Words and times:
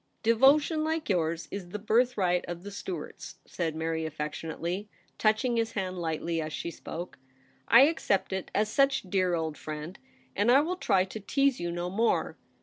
'Devotion 0.31 0.83
like 0.83 1.09
yours 1.09 1.47
is 1.51 1.69
the 1.69 1.77
birthright 1.77 2.43
of 2.47 2.63
the 2.63 2.71
Stuarts,' 2.71 3.35
said 3.45 3.75
Mary 3.75 4.03
affectionately, 4.03 4.89
touching 5.19 5.57
his 5.57 5.73
hand 5.73 5.99
lightly 5.99 6.41
as 6.41 6.51
she 6.51 6.71
spoke. 6.71 7.19
* 7.45 7.63
I 7.67 7.81
accept 7.81 8.33
it 8.33 8.49
as 8.55 8.67
such, 8.67 9.03
dear 9.03 9.35
old 9.35 9.59
friend, 9.59 9.99
and 10.35 10.49
I 10.49 10.59
will 10.61 10.77
try 10.77 11.05
to 11.05 11.19
tease 11.19 11.59
you 11.59 11.71
no 11.71 11.91
more. 11.91 12.35